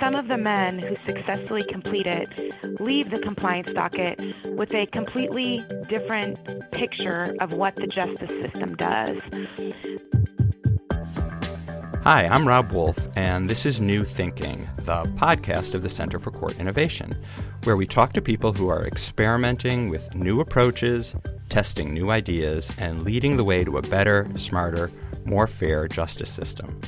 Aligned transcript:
Some 0.00 0.14
of 0.14 0.28
the 0.28 0.36
men 0.36 0.78
who 0.78 0.96
successfully 1.06 1.64
complete 1.68 2.06
it 2.06 2.28
leave 2.80 3.10
the 3.10 3.18
compliance 3.18 3.70
docket 3.72 4.18
with 4.56 4.72
a 4.72 4.86
completely 4.86 5.64
different 5.88 6.38
picture 6.72 7.34
of 7.40 7.52
what 7.52 7.76
the 7.76 7.86
justice 7.86 8.30
system 8.42 8.76
does. 8.76 9.18
Hi, 12.04 12.26
I'm 12.26 12.46
Rob 12.46 12.72
Wolf, 12.72 13.08
and 13.16 13.50
this 13.50 13.66
is 13.66 13.80
New 13.80 14.04
Thinking, 14.04 14.68
the 14.78 15.04
podcast 15.16 15.74
of 15.74 15.82
the 15.82 15.90
Center 15.90 16.18
for 16.18 16.30
Court 16.30 16.58
Innovation, 16.58 17.22
where 17.64 17.76
we 17.76 17.86
talk 17.86 18.12
to 18.14 18.22
people 18.22 18.52
who 18.52 18.68
are 18.68 18.86
experimenting 18.86 19.88
with 19.88 20.14
new 20.14 20.40
approaches, 20.40 21.14
testing 21.48 21.92
new 21.92 22.10
ideas, 22.10 22.72
and 22.78 23.04
leading 23.04 23.36
the 23.36 23.44
way 23.44 23.64
to 23.64 23.78
a 23.78 23.82
better, 23.82 24.26
smarter, 24.36 24.90
more 25.24 25.46
fair 25.46 25.88
justice 25.88 26.30
system. 26.30 26.80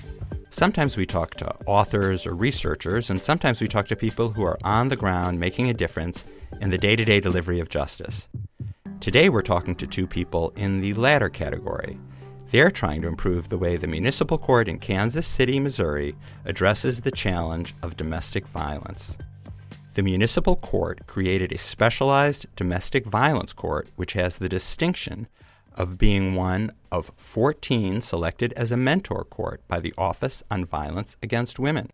Sometimes 0.53 0.96
we 0.96 1.07
talk 1.07 1.37
to 1.37 1.55
authors 1.64 2.27
or 2.27 2.35
researchers, 2.35 3.08
and 3.08 3.22
sometimes 3.22 3.61
we 3.61 3.68
talk 3.68 3.86
to 3.86 3.96
people 3.96 4.31
who 4.32 4.45
are 4.45 4.58
on 4.64 4.89
the 4.89 4.96
ground 4.96 5.39
making 5.39 5.71
a 5.71 5.75
difference 5.75 6.25
in 6.61 6.71
the 6.71 6.77
day 6.77 6.96
to 6.96 7.04
day 7.04 7.21
delivery 7.21 7.61
of 7.61 7.68
justice. 7.68 8.27
Today 8.99 9.29
we're 9.29 9.43
talking 9.43 9.77
to 9.77 9.86
two 9.86 10.08
people 10.08 10.53
in 10.57 10.81
the 10.81 10.93
latter 10.94 11.29
category. 11.29 12.00
They're 12.50 12.72
trying 12.72 13.00
to 13.03 13.08
improve 13.08 13.49
the 13.49 13.58
way 13.58 13.77
the 13.77 13.86
municipal 13.86 14.39
court 14.39 14.68
in 14.68 14.81
Kansas 14.81 15.27
City, 15.27 15.61
Missouri 15.61 16.17
addresses 16.44 17.00
the 17.00 17.13
challenge 17.13 17.77
of 17.80 17.96
domestic 17.96 18.44
violence. 18.49 19.17
The 19.94 20.03
municipal 20.03 20.57
court 20.57 21.07
created 21.07 21.53
a 21.53 21.58
specialized 21.58 22.46
domestic 22.57 23.07
violence 23.07 23.53
court 23.53 23.89
which 23.94 24.14
has 24.14 24.39
the 24.39 24.49
distinction 24.49 25.29
of 25.75 25.96
being 25.96 26.35
one 26.35 26.72
of 26.90 27.12
14 27.17 28.00
selected 28.00 28.53
as 28.54 28.72
a 28.72 28.76
mentor 28.76 29.25
court 29.25 29.62
by 29.68 29.80
the 29.80 29.94
Office 29.96 30.43
on 30.50 30.64
Violence 30.64 31.16
Against 31.22 31.58
Women. 31.58 31.90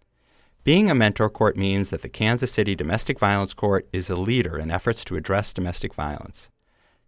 Being 0.65 0.91
a 0.91 0.95
mentor 0.95 1.31
court 1.31 1.57
means 1.57 1.91
that 1.91 2.03
the 2.03 2.09
Kansas 2.09 2.53
City 2.53 2.75
Domestic 2.75 3.21
Violence 3.21 3.55
Court 3.55 3.89
is 3.93 4.11
a 4.11 4.17
leader 4.17 4.59
in 4.59 4.71
efforts 4.71 5.05
to 5.05 5.17
address 5.17 5.53
domestic 5.53 5.95
violence. 5.95 6.51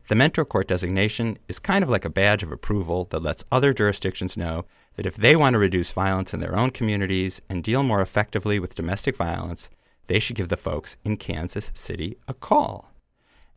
The 0.09 0.14
mentor 0.14 0.44
court 0.44 0.69
designation 0.69 1.39
is 1.48 1.59
kind 1.59 1.83
of 1.83 1.91
like 1.91 2.05
a 2.05 2.11
badge 2.11 2.42
of 2.42 2.53
approval 2.53 3.06
that 3.11 3.22
lets 3.22 3.44
other 3.53 3.75
jurisdictions 3.75 4.36
know 4.36 4.64
that 4.97 5.06
if 5.06 5.16
they 5.16 5.36
want 5.36 5.55
to 5.55 5.59
reduce 5.59 5.91
violence 5.91 6.33
in 6.33 6.41
their 6.41 6.56
own 6.56 6.70
communities 6.70 7.42
and 7.48 7.62
deal 7.62 7.83
more 7.83 8.00
effectively 8.00 8.59
with 8.59 8.75
domestic 8.75 9.16
violence, 9.16 9.69
they 10.06 10.19
should 10.19 10.36
give 10.36 10.48
the 10.48 10.56
folks 10.56 10.97
in 11.05 11.16
Kansas 11.16 11.70
City 11.75 12.16
a 12.27 12.34
call. 12.34 12.91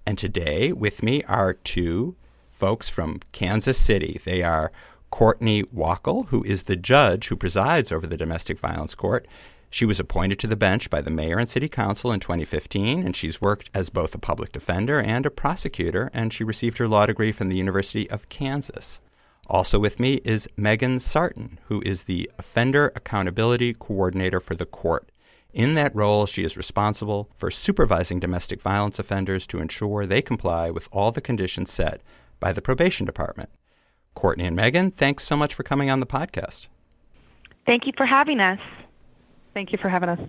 And 0.06 0.18
today, 0.18 0.74
with 0.74 1.04
me 1.04 1.24
are 1.24 1.54
two 1.54 2.16
folks 2.62 2.88
from 2.88 3.20
Kansas 3.31 3.76
City. 3.76 4.22
They 4.23 4.44
are 4.44 4.72
Courtney 5.09 5.64
Wachal, 5.64 6.28
who 6.28 6.44
is 6.44 6.64
the 6.64 6.76
judge 6.76 7.30
who 7.30 7.36
presides 7.36 7.92
over 7.92 8.06
the 8.06 8.18
domestic 8.18 8.59
violence 8.59 8.94
court. 8.94 9.28
She 9.72 9.84
was 9.84 10.00
appointed 10.00 10.38
to 10.38 10.48
the 10.48 10.56
bench 10.56 10.88
by 10.92 11.02
the 11.02 11.09
mayor 11.09 11.40
and 11.40 11.50
city 11.50 11.68
council 11.68 12.12
in 12.12 12.20
2015, 12.20 13.03
and 13.03 13.16
she's 13.16 13.42
worked 13.42 13.72
as 13.73 13.90
both 13.90 14.14
a 14.14 14.20
public 14.20 14.52
defender 14.52 15.02
and 15.02 15.26
a 15.26 15.31
prosecutor, 15.31 16.12
and 16.14 16.31
she 16.31 16.44
received 16.44 16.78
her 16.78 16.88
law 16.88 17.08
degree 17.08 17.31
from 17.31 17.50
the 17.50 17.56
University 17.56 18.08
of 18.12 18.30
Kansas. 18.30 19.00
Also 19.48 19.80
with 19.80 20.00
me 20.00 20.22
is 20.23 20.48
Megan 20.56 21.00
Sartin, 21.00 21.58
who 21.66 21.81
is 21.84 22.03
the 22.03 22.30
Offender 22.38 22.92
Accountability 22.96 23.73
Coordinator 23.73 24.40
for 24.40 24.53
the 24.53 24.68
court. 24.68 25.12
In 25.52 25.73
that 25.73 25.96
role, 25.96 26.28
she 26.28 26.44
is 26.44 26.56
responsible 26.56 27.28
for 27.36 27.50
supervising 27.50 28.20
domestic 28.20 28.62
violence 28.62 29.00
offenders 29.00 29.48
to 29.48 29.58
ensure 29.58 30.06
they 30.06 30.22
comply 30.22 30.70
with 30.70 30.88
all 30.92 31.12
the 31.12 31.22
conditions 31.22 31.72
set 31.72 32.02
by 32.42 32.52
the 32.52 32.61
probation 32.61 33.06
department. 33.06 33.50
Courtney 34.14 34.45
and 34.45 34.56
Megan, 34.58 34.92
thanks 34.92 35.23
so 35.23 35.38
much 35.38 35.53
for 35.53 35.64
coming 35.64 35.89
on 35.89 36.02
the 36.02 36.06
podcast. 36.06 36.67
Thank 37.66 37.88
you 37.88 37.94
for 37.95 38.06
having 38.06 38.42
us. 38.42 38.59
Thank 39.53 39.72
you 39.72 39.78
for 39.81 39.88
having 39.88 40.09
us. 40.09 40.20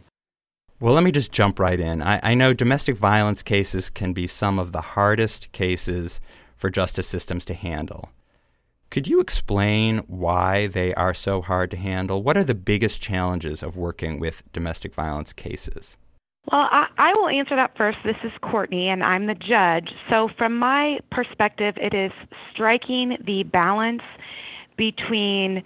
Well, 0.78 0.94
let 0.94 1.04
me 1.04 1.12
just 1.12 1.32
jump 1.32 1.58
right 1.58 1.78
in. 1.78 2.02
I, 2.02 2.20
I, 2.22 2.34
know 2.34 2.52
domestic 2.52 2.96
violence 2.96 3.42
cases 3.42 3.88
can 3.88 4.12
be 4.12 4.26
some 4.26 4.58
of 4.58 4.72
the 4.72 4.80
hardest 4.80 5.50
cases 5.52 6.20
for 6.56 6.70
justice 6.70 7.06
systems 7.06 7.44
to 7.46 7.54
handle. 7.54 8.10
Could 8.90 9.06
you 9.06 9.20
explain 9.20 9.98
why 10.08 10.66
they 10.66 10.92
are 10.94 11.14
so 11.14 11.40
hard 11.40 11.70
to 11.70 11.76
handle? 11.76 12.22
What 12.22 12.36
are 12.36 12.44
the 12.44 12.54
biggest 12.54 13.00
challenges 13.00 13.62
of 13.62 13.76
working 13.76 14.18
with 14.18 14.42
domestic 14.52 14.92
violence 14.92 15.32
cases? 15.32 15.96
Well, 16.50 16.68
I, 16.70 16.88
I, 16.98 17.14
will 17.14 17.28
answer 17.28 17.54
that 17.54 17.76
first. 17.76 17.98
This 18.04 18.16
is 18.24 18.32
Courtney, 18.40 18.88
and 18.88 19.04
I'm 19.04 19.26
the 19.26 19.34
judge. 19.34 19.94
So, 20.10 20.28
from 20.36 20.58
my 20.58 20.98
perspective, 21.10 21.76
it 21.80 21.94
is 21.94 22.10
striking 22.50 23.16
the 23.24 23.44
balance 23.44 24.02
between 24.76 25.62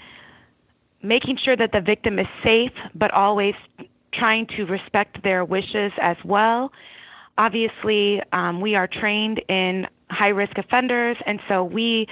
making 1.03 1.37
sure 1.37 1.57
that 1.57 1.73
the 1.73 1.81
victim 1.81 2.19
is 2.19 2.27
safe, 2.45 2.73
but 2.95 3.11
always 3.13 3.55
trying 4.13 4.47
to 4.49 4.67
respect 4.67 5.23
their 5.23 5.47
wishes 5.47 5.93
as 5.99 6.19
well. 6.25 6.73
Obviously, 7.39 8.23
um, 8.33 8.61
we 8.61 8.75
are 8.75 8.87
trained 8.87 9.43
in 9.49 9.87
high 10.11 10.29
risk 10.29 10.59
offenders, 10.59 11.17
and 11.25 11.41
so 11.49 11.65
we 11.65 12.07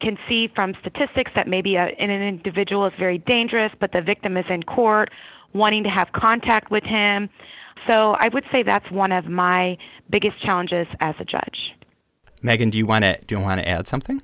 can 0.00 0.18
see 0.26 0.48
from 0.48 0.74
statistics 0.80 1.32
that 1.34 1.48
maybe 1.48 1.76
a, 1.76 1.84
an 1.84 2.10
individual 2.10 2.86
is 2.86 2.94
very 2.98 3.18
dangerous, 3.18 3.72
but 3.78 3.92
the 3.92 4.00
victim 4.00 4.38
is 4.38 4.46
in 4.48 4.62
court 4.62 5.10
wanting 5.52 5.84
to 5.84 5.90
have 5.90 6.12
contact 6.12 6.70
with 6.70 6.84
him. 6.84 7.28
So 7.86 8.14
I 8.18 8.28
would 8.28 8.44
say 8.50 8.62
that's 8.62 8.90
one 8.90 9.12
of 9.12 9.26
my 9.26 9.78
biggest 10.10 10.40
challenges 10.40 10.86
as 11.00 11.14
a 11.18 11.24
judge. 11.24 11.74
Megan, 12.42 12.70
do 12.70 12.78
you 12.78 12.86
want 12.86 13.04
to 13.04 13.18
do 13.26 13.36
you 13.36 13.40
want 13.40 13.60
to 13.60 13.68
add 13.68 13.86
something? 13.86 14.20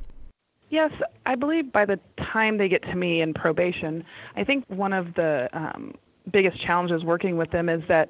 Yes, 0.70 0.90
I 1.26 1.34
believe 1.34 1.70
by 1.70 1.84
the 1.84 2.00
time 2.16 2.56
they 2.56 2.68
get 2.68 2.82
to 2.84 2.94
me 2.94 3.20
in 3.20 3.34
probation, 3.34 4.04
I 4.36 4.44
think 4.44 4.64
one 4.68 4.94
of 4.94 5.14
the 5.14 5.48
um, 5.52 5.94
biggest 6.30 6.60
challenges 6.60 7.04
working 7.04 7.36
with 7.36 7.50
them 7.50 7.68
is 7.68 7.82
that 7.88 8.08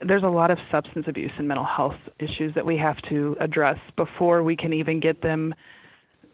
there's 0.00 0.22
a 0.22 0.28
lot 0.28 0.50
of 0.50 0.58
substance 0.70 1.06
abuse 1.08 1.32
and 1.36 1.46
mental 1.46 1.66
health 1.66 1.96
issues 2.18 2.54
that 2.54 2.64
we 2.64 2.76
have 2.78 3.00
to 3.02 3.36
address 3.38 3.78
before 3.96 4.42
we 4.42 4.56
can 4.56 4.72
even 4.72 4.98
get 4.98 5.20
them 5.20 5.54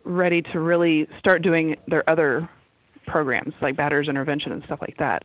ready 0.05 0.41
to 0.41 0.61
really 0.61 1.09
start 1.19 1.43
doing 1.43 1.77
their 1.89 2.09
other 2.09 2.49
programs 3.07 3.55
like 3.61 3.77
batter's 3.77 4.09
intervention 4.09 4.53
and 4.53 4.63
stuff 4.65 4.81
like 4.81 4.97
that. 4.99 5.25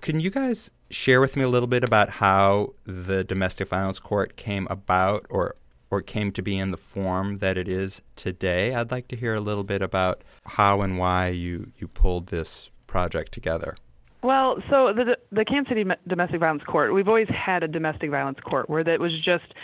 Can 0.00 0.18
you 0.18 0.30
guys 0.30 0.70
share 0.88 1.20
with 1.20 1.36
me 1.36 1.44
a 1.44 1.48
little 1.48 1.66
bit 1.66 1.84
about 1.84 2.08
how 2.08 2.74
the 2.84 3.22
domestic 3.22 3.68
violence 3.68 4.00
court 4.00 4.36
came 4.36 4.66
about 4.70 5.26
or 5.28 5.56
or 5.90 6.00
came 6.00 6.30
to 6.30 6.40
be 6.40 6.56
in 6.56 6.70
the 6.70 6.76
form 6.76 7.38
that 7.38 7.58
it 7.58 7.68
is 7.68 8.00
today? 8.16 8.74
I'd 8.74 8.90
like 8.90 9.08
to 9.08 9.16
hear 9.16 9.34
a 9.34 9.40
little 9.40 9.64
bit 9.64 9.82
about 9.82 10.22
how 10.46 10.82
and 10.82 10.98
why 10.98 11.28
you, 11.28 11.72
you 11.78 11.88
pulled 11.88 12.28
this 12.28 12.70
project 12.86 13.32
together. 13.32 13.76
Well, 14.22 14.62
so 14.70 14.92
the 14.92 15.18
the 15.32 15.44
Kansas 15.44 15.68
City 15.68 15.84
Domestic 16.06 16.40
Violence 16.40 16.62
Court, 16.64 16.94
we've 16.94 17.08
always 17.08 17.28
had 17.28 17.62
a 17.62 17.68
domestic 17.68 18.10
violence 18.10 18.38
court 18.40 18.70
where 18.70 18.84
that 18.84 19.00
was 19.00 19.18
just 19.20 19.54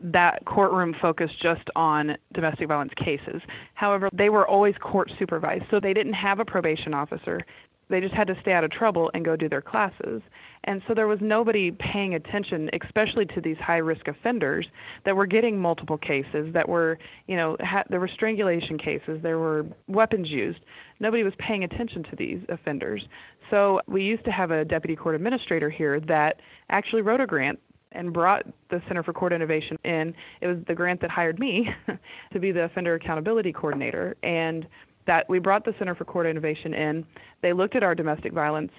that 0.00 0.44
courtroom 0.46 0.94
focused 1.00 1.40
just 1.40 1.68
on 1.76 2.16
domestic 2.32 2.68
violence 2.68 2.92
cases. 2.96 3.42
However, 3.74 4.08
they 4.12 4.30
were 4.30 4.46
always 4.46 4.76
court 4.78 5.12
supervised, 5.18 5.64
so 5.70 5.80
they 5.80 5.94
didn't 5.94 6.14
have 6.14 6.40
a 6.40 6.44
probation 6.44 6.92
officer. 6.94 7.40
They 7.88 8.00
just 8.00 8.14
had 8.14 8.26
to 8.28 8.36
stay 8.40 8.52
out 8.52 8.64
of 8.64 8.70
trouble 8.70 9.10
and 9.14 9.24
go 9.24 9.36
do 9.36 9.48
their 9.48 9.60
classes. 9.60 10.22
And 10.64 10.80
so 10.86 10.94
there 10.94 11.08
was 11.08 11.18
nobody 11.20 11.70
paying 11.70 12.14
attention, 12.14 12.70
especially 12.82 13.26
to 13.26 13.40
these 13.40 13.56
high 13.58 13.78
risk 13.78 14.08
offenders 14.08 14.66
that 15.04 15.16
were 15.16 15.26
getting 15.26 15.58
multiple 15.58 15.98
cases, 15.98 16.52
that 16.54 16.68
were, 16.68 16.98
you 17.26 17.36
know, 17.36 17.56
ha- 17.60 17.84
there 17.90 18.00
were 18.00 18.08
strangulation 18.08 18.78
cases, 18.78 19.20
there 19.22 19.38
were 19.38 19.66
weapons 19.88 20.30
used. 20.30 20.60
Nobody 21.00 21.22
was 21.24 21.32
paying 21.38 21.64
attention 21.64 22.04
to 22.04 22.16
these 22.16 22.38
offenders. 22.48 23.02
So 23.50 23.80
we 23.86 24.02
used 24.02 24.24
to 24.24 24.30
have 24.30 24.50
a 24.50 24.64
deputy 24.64 24.96
court 24.96 25.14
administrator 25.14 25.68
here 25.68 26.00
that 26.00 26.40
actually 26.70 27.02
wrote 27.02 27.20
a 27.20 27.26
grant 27.26 27.58
and 27.94 28.12
brought 28.12 28.46
the 28.70 28.80
Center 28.88 29.02
for 29.02 29.12
Court 29.12 29.32
Innovation 29.32 29.76
in. 29.84 30.14
It 30.40 30.46
was 30.46 30.58
the 30.66 30.74
grant 30.74 31.00
that 31.02 31.10
hired 31.10 31.38
me 31.38 31.68
to 32.32 32.38
be 32.38 32.52
the 32.52 32.64
offender 32.64 32.94
accountability 32.94 33.52
coordinator. 33.52 34.16
And 34.22 34.66
that 35.06 35.28
we 35.28 35.38
brought 35.38 35.64
the 35.64 35.74
Center 35.78 35.94
for 35.94 36.04
Court 36.04 36.26
Innovation 36.26 36.74
in. 36.74 37.06
They 37.40 37.52
looked 37.52 37.76
at 37.76 37.82
our 37.82 37.94
domestic 37.94 38.32
violence 38.32 38.72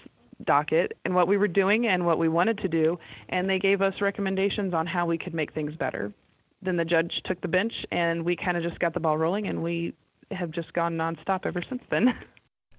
docket 0.43 0.97
and 1.05 1.15
what 1.15 1.27
we 1.27 1.37
were 1.37 1.47
doing 1.47 1.87
and 1.87 2.05
what 2.05 2.17
we 2.17 2.27
wanted 2.27 2.57
to 2.59 2.67
do, 2.67 2.99
and 3.29 3.49
they 3.49 3.59
gave 3.59 3.81
us 3.81 4.01
recommendations 4.01 4.73
on 4.73 4.87
how 4.87 5.05
we 5.05 5.17
could 5.17 5.33
make 5.33 5.53
things 5.53 5.75
better. 5.75 6.11
Then 6.61 6.77
the 6.77 6.85
judge 6.85 7.21
took 7.23 7.41
the 7.41 7.47
bench, 7.47 7.85
and 7.91 8.23
we 8.23 8.35
kind 8.35 8.57
of 8.57 8.63
just 8.63 8.79
got 8.79 8.93
the 8.93 8.99
ball 8.99 9.17
rolling, 9.17 9.47
and 9.47 9.61
we 9.61 9.93
have 10.31 10.51
just 10.51 10.73
gone 10.73 10.97
nonstop 10.97 11.45
ever 11.45 11.61
since 11.67 11.83
then. 11.89 12.15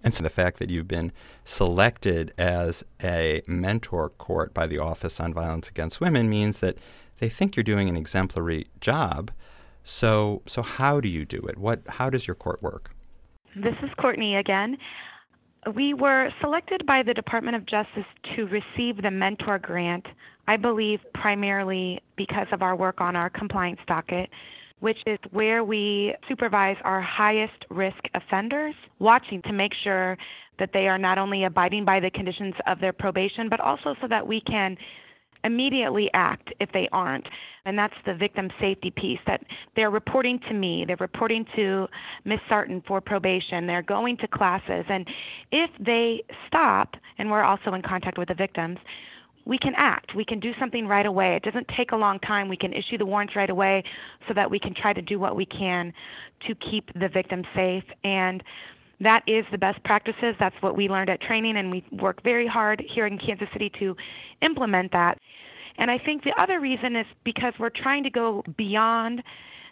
And 0.03 0.13
so 0.13 0.23
the 0.23 0.29
fact 0.29 0.59
that 0.59 0.69
you've 0.69 0.87
been 0.87 1.13
selected 1.45 2.35
as 2.37 2.85
a 3.03 3.41
mentor 3.47 4.11
court 4.11 4.53
by 4.53 4.67
the 4.67 4.77
Office 4.77 5.19
on 5.19 5.33
Violence 5.33 5.71
Against 5.71 5.99
Women 5.99 6.29
means 6.29 6.61
that 6.61 6.77
they 7.21 7.31
think 7.31 7.57
you're 7.57 7.65
doing 7.65 7.89
an 7.89 7.97
exemplary 7.97 8.67
job. 8.83 9.31
So, 9.83 10.43
so 10.47 10.61
how 10.61 11.01
do 11.01 11.09
you 11.09 11.25
do 11.25 11.39
it? 11.49 11.57
What, 11.57 11.81
how 11.89 12.11
does 12.11 12.27
your 12.27 12.35
court 12.35 12.63
work? 12.63 12.94
This 13.57 13.75
is 13.85 13.91
Courtney 13.99 14.37
again. 14.37 14.77
We 15.75 15.95
were 15.95 16.31
selected 16.41 16.85
by 16.87 17.05
the 17.05 17.15
Department 17.15 17.57
of 17.57 17.65
Justice 17.67 18.05
to 18.35 18.47
receive 18.47 19.01
the 19.01 19.13
mentor 19.13 19.61
grant, 19.61 20.05
I 20.49 20.57
believe 20.57 21.01
primarily 21.15 22.03
because 22.17 22.49
of 22.51 22.63
our 22.63 22.75
work 22.75 23.01
on 23.01 23.15
our 23.15 23.31
compliance 23.31 23.81
docket. 23.87 24.29
which 24.81 24.99
is 25.07 25.19
where 25.31 25.65
we 25.65 26.15
supervise 26.29 26.77
our 26.85 27.01
highest 27.01 27.65
risk 27.71 28.05
offenders, 28.13 28.75
watching 28.99 29.41
to 29.41 29.53
make 29.53 29.73
sure 29.83 30.19
that 30.59 30.75
they 30.75 30.89
are 30.89 30.99
not 30.99 31.17
only 31.17 31.45
abiding 31.45 31.87
by 31.87 31.99
the 32.01 32.11
conditions 32.11 32.55
of 32.67 32.81
their 32.81 32.93
probation, 32.93 33.49
but 33.49 33.61
also 33.61 33.95
so 34.03 34.07
that 34.09 34.27
we 34.27 34.43
can 34.43 34.77
immediately 35.45 36.11
act 36.15 36.53
if 36.61 36.73
they 36.73 36.89
aren't. 36.91 37.29
And 37.67 37.79
that's 37.79 37.95
the 38.05 38.15
victim 38.15 38.51
safety 38.61 38.91
piece 38.91 39.21
that 39.27 39.43
they're 39.77 39.91
reporting 39.91 40.39
to 40.49 40.55
me, 40.55 40.85
they're 40.85 40.97
reporting 40.99 41.47
to 41.57 41.89
Ms. 42.25 42.41
Sartin 42.49 42.85
for 42.87 43.01
probation, 43.01 43.67
they're 43.67 43.83
going 43.83 44.17
to 44.19 44.29
classes. 44.29 44.85
And 44.89 45.09
if 45.53 45.71
they 45.79 46.23
stop, 46.47 46.97
and 47.19 47.31
we're 47.31 47.45
also 47.45 47.73
in 47.75 47.83
contact 47.83 48.19
with 48.19 48.29
the 48.29 48.35
victims, 48.35 48.79
we 49.47 49.59
can 49.59 49.75
act. 49.77 50.15
We 50.15 50.25
can 50.25 50.41
do 50.41 50.55
something 50.59 50.87
right 50.87 51.05
away. 51.05 51.37
It 51.37 51.43
doesn't 51.43 51.69
take 51.69 51.93
a 51.93 51.97
long 51.97 52.19
time. 52.21 52.49
We 52.49 52.57
can 52.57 52.73
issue 52.73 52.97
the 52.97 53.05
warrants 53.05 53.37
right 53.37 53.51
away 53.51 53.85
so 54.27 54.35
that 54.35 54.51
we 54.51 54.59
can 54.59 54.75
try 54.75 54.93
to 54.93 55.03
do 55.03 55.19
what 55.19 55.37
we 55.37 55.45
can 55.45 55.93
to 56.47 56.55
keep 56.55 56.91
the 56.95 57.09
victim 57.09 57.45
safe. 57.55 57.85
And 58.05 58.43
that 59.01 59.23
is 59.27 59.45
the 59.51 59.59
best 59.59 59.83
practices. 59.85 60.35
That's 60.39 60.57
what 60.61 60.77
we 60.77 60.89
learned 60.89 61.11
at 61.11 61.21
training, 61.21 61.57
and 61.57 61.71
we 61.71 61.85
work 61.93 62.23
very 62.23 62.47
hard 62.47 62.83
here 62.89 63.07
in 63.07 63.19
Kansas 63.19 63.49
City 63.53 63.71
to 63.79 63.97
implement 64.43 64.93
that. 64.93 65.19
And 65.77 65.91
I 65.91 65.99
think 65.99 66.23
the 66.23 66.35
other 66.41 66.61
reason 66.61 66.97
is 66.97 67.07
because 67.25 67.53
we're 67.59 67.71
trying 67.71 68.05
to 68.05 68.11
go 68.11 68.45
beyond 68.57 69.23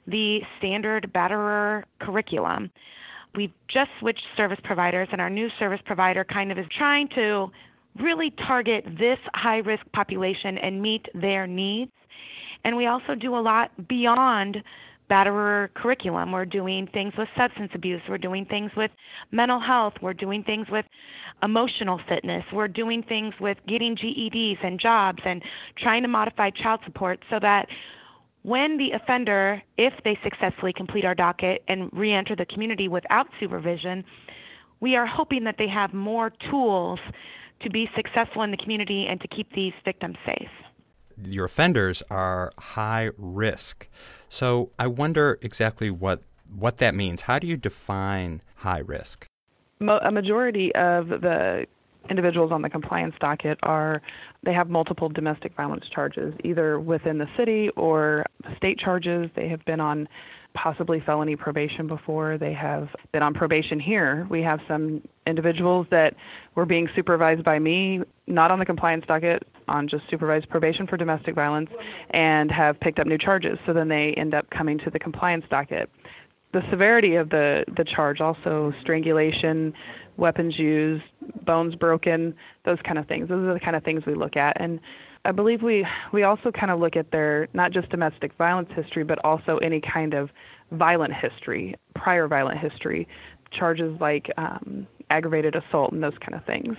the 0.07 0.43
standard 0.59 1.11
batterer 1.15 1.85
curriculum. 2.01 2.71
We've 3.35 3.53
just 3.69 3.91
switched 4.01 4.27
service 4.37 4.59
providers, 4.65 5.09
and 5.13 5.21
our 5.21 5.31
new 5.31 5.49
service 5.59 5.81
provider 5.85 6.25
kind 6.25 6.51
of 6.51 6.59
is 6.59 6.67
trying 6.77 7.09
to 7.11 7.51
really 7.99 8.31
target 8.47 8.85
this 8.99 9.19
high 9.35 9.59
risk 9.59 9.85
population 9.93 10.59
and 10.59 10.83
meet 10.83 11.07
their 11.15 11.47
needs. 11.47 11.93
And 12.65 12.77
we 12.77 12.87
also 12.87 13.15
do 13.15 13.37
a 13.37 13.41
lot 13.41 13.71
beyond 13.89 14.63
batterer 15.13 15.73
curriculum. 15.75 16.33
We're 16.33 16.47
doing 16.47 16.87
things 16.87 17.13
with 17.19 17.29
substance 17.37 17.73
abuse. 17.75 18.01
We're 18.09 18.17
doing 18.17 18.47
things 18.47 18.71
with 18.75 18.91
mental 19.31 19.61
health. 19.61 19.95
We're 20.01 20.15
doing 20.15 20.43
things 20.43 20.69
with 20.71 20.87
emotional 21.43 22.01
fitness. 22.09 22.45
We're 22.51 22.69
doing 22.69 23.03
things 23.03 23.35
with 23.39 23.59
getting 23.67 23.95
GEDs 23.95 24.59
and 24.63 24.81
jobs 24.81 25.23
and 25.27 25.43
trying 25.77 26.03
to 26.03 26.09
modify 26.09 26.49
child 26.51 26.81
support 26.87 27.23
so 27.29 27.39
that 27.41 27.69
when 28.43 28.79
the 28.79 28.93
offender, 28.93 29.63
if 29.77 29.93
they 30.03 30.19
successfully 30.23 30.73
complete 30.73 31.05
our 31.05 31.15
docket 31.15 31.63
and 31.69 31.91
re 31.93 32.13
enter 32.13 32.35
the 32.35 32.47
community 32.47 32.89
without 32.89 33.29
supervision, 33.39 34.05
we 34.81 34.97
are 34.97 35.07
hoping 35.07 35.45
that 35.45 35.59
they 35.59 35.69
have 35.69 35.93
more 35.93 36.31
tools 36.51 36.99
to 37.61 37.71
be 37.71 37.89
successful 37.95 38.43
in 38.43 38.51
the 38.51 38.57
community 38.57 39.07
and 39.07 39.21
to 39.21 39.29
keep 39.29 39.53
these 39.53 39.75
victims 39.85 40.17
safe. 40.25 40.51
Your 41.25 41.47
offenders 41.47 42.03
are 42.11 42.53
high 42.59 43.11
risk. 43.17 43.89
So 44.29 44.71
I 44.79 44.87
wonder 44.87 45.39
exactly 45.43 45.91
what 45.91 46.23
what 46.55 46.79
that 46.79 46.95
means. 46.95 47.23
How 47.23 47.39
do 47.39 47.47
you 47.47 47.57
define 47.57 48.43
high 48.57 48.81
risk? 48.81 49.27
a 49.81 50.13
majority 50.13 50.73
of 50.77 51.09
the 51.09 51.67
individuals 52.09 52.53
on 52.53 52.63
the 52.63 52.71
compliance 52.71 53.15
docket 53.21 53.59
are 53.63 54.03
they 54.43 54.53
have 54.53 54.69
multiple 54.69 55.09
domestic 55.09 55.55
violence 55.55 55.89
charges 55.89 56.35
either 56.45 56.79
within 56.81 57.19
the 57.19 57.29
city 57.37 57.69
or 57.71 58.25
state 58.57 58.79
charges 58.79 59.31
they 59.35 59.49
have 59.49 59.65
been 59.65 59.81
on 59.81 60.09
possibly 60.55 61.01
felony 61.01 61.37
probation 61.37 61.87
before 61.87 62.37
they 62.37 62.53
have 62.53 62.89
been 63.13 63.23
on 63.23 63.33
probation 63.33 63.79
here 63.79 64.27
we 64.31 64.43
have 64.43 64.61
some 64.67 65.01
individuals 65.27 65.87
that 65.91 66.15
were 66.55 66.67
being 66.67 66.89
supervised 66.95 67.45
by 67.45 67.59
me 67.59 68.01
not 68.27 68.51
on 68.51 68.59
the 68.59 68.67
compliance 68.67 69.05
docket 69.07 69.47
on 69.69 69.89
just 69.89 70.09
supervised 70.09 70.49
probation 70.49 70.87
for 70.87 70.97
domestic 70.97 71.35
violence 71.35 71.71
and 72.11 72.51
have 72.51 72.79
picked 72.81 72.99
up 72.99 73.07
new 73.07 73.19
charges. 73.19 73.59
So 73.67 73.73
then 73.73 73.89
they 73.89 74.11
end 74.13 74.35
up 74.35 74.51
coming 74.51 74.79
to 74.79 74.91
the 74.91 74.99
compliance 74.99 75.45
docket. 75.51 75.91
The 76.53 76.63
severity 76.71 77.17
of 77.17 77.31
the, 77.31 77.65
the 77.77 77.85
charge 77.85 78.21
also 78.21 78.75
strangulation, 78.81 79.73
weapons 80.17 80.59
used, 80.59 81.05
bones 81.45 81.75
broken, 81.75 82.35
those 82.65 82.79
kind 82.83 82.99
of 82.99 83.07
things. 83.07 83.29
Those 83.29 83.47
are 83.49 83.55
the 83.55 83.61
kind 83.61 83.77
of 83.77 83.85
things 83.85 84.05
we 84.05 84.15
look 84.15 84.37
at. 84.37 84.61
And 84.61 84.81
I 85.25 85.33
believe 85.33 85.63
we, 85.63 85.87
we 86.13 86.25
also 86.25 86.51
kind 86.51 86.71
of 86.71 86.81
look 86.81 86.97
at 86.97 87.11
their 87.11 87.49
not 87.55 87.73
just 87.73 87.89
domestic 87.89 88.35
violence 88.35 88.71
history, 88.75 89.05
but 89.05 89.19
also 89.25 89.59
any 89.59 89.81
kind 89.81 90.15
of 90.15 90.31
violent 90.73 91.15
history, 91.15 91.77
prior 91.95 92.29
violent 92.29 92.59
history, 92.59 93.09
charges 93.51 93.99
like 94.01 94.31
um, 94.37 94.87
aggravated 95.11 95.55
assault 95.55 95.93
and 95.93 96.03
those 96.03 96.17
kind 96.21 96.35
of 96.35 96.45
things 96.45 96.77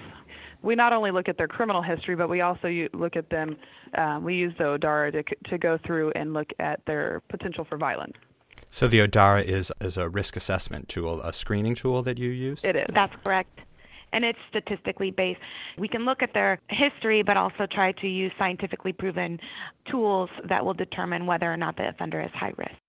we 0.64 0.76
not 0.76 0.94
only 0.94 1.12
look 1.12 1.30
at 1.30 1.38
their 1.38 1.48
criminal 1.48 1.82
history, 1.82 2.16
but 2.16 2.30
we 2.30 2.42
also 2.42 2.70
look 2.94 3.16
at 3.16 3.30
them. 3.30 3.58
Um, 3.98 4.24
we 4.24 4.36
use 4.36 4.54
the 4.58 4.64
ODARA 4.64 5.12
to, 5.12 5.24
to 5.50 5.58
go 5.58 5.78
through 5.86 6.12
and 6.16 6.34
look 6.34 6.52
at 6.60 6.80
their 6.88 7.22
potential 7.30 7.66
for 7.66 7.78
violence. 7.78 8.14
So 8.72 8.88
the 8.88 9.02
ODARA 9.02 9.44
is, 9.44 9.72
is 9.82 9.98
a 9.98 10.10
risk 10.10 10.36
assessment 10.36 10.90
tool, 10.90 11.22
a 11.22 11.32
screening 11.34 11.76
tool 11.76 12.02
that 12.04 12.18
you 12.18 12.30
use? 12.30 12.64
It 12.64 12.76
is. 12.76 12.88
That's 12.94 13.14
correct. 13.24 13.60
And 14.14 14.24
it's 14.24 14.40
statistically 14.50 15.12
based. 15.12 15.40
We 15.78 15.88
can 15.88 16.06
look 16.06 16.22
at 16.22 16.34
their 16.34 16.60
history, 16.70 17.24
but 17.24 17.36
also 17.36 17.66
try 17.66 17.92
to 17.94 18.08
use 18.08 18.32
scientifically 18.38 18.94
proven 18.94 19.40
tools 19.90 20.30
that 20.48 20.64
will 20.64 20.76
determine 20.76 21.26
whether 21.26 21.52
or 21.52 21.58
not 21.58 21.78
the 21.78 21.90
offender 21.90 22.22
is 22.22 22.32
high 22.32 22.54
risk 22.58 22.83